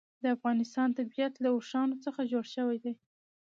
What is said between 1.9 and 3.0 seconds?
څخه جوړ شوی دی.